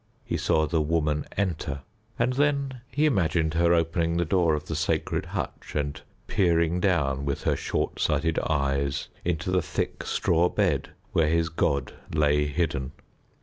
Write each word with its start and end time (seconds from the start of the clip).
He 0.25 0.35
saw 0.35 0.65
the 0.65 0.81
Woman 0.81 1.27
enter, 1.37 1.81
and 2.17 2.33
then 2.33 2.81
he 2.89 3.05
imagined 3.05 3.53
her 3.53 3.71
opening 3.75 4.17
the 4.17 4.25
door 4.25 4.55
of 4.55 4.65
the 4.65 4.75
sacred 4.75 5.27
hutch 5.27 5.73
and 5.75 6.01
peering 6.25 6.79
down 6.79 7.23
with 7.23 7.43
her 7.43 7.55
short 7.55 7.99
sighted 7.99 8.39
eyes 8.39 9.09
into 9.23 9.51
the 9.51 9.61
thick 9.61 10.03
straw 10.03 10.49
bed 10.49 10.89
where 11.11 11.27
his 11.29 11.49
god 11.49 11.93
lay 12.15 12.47
hidden. 12.47 12.93